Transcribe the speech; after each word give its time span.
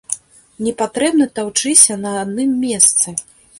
Не 0.67 0.73
патрэбна 0.79 1.27
таўчыся 1.37 1.99
на 2.07 2.17
адным 2.25 2.59
месцы. 2.67 3.17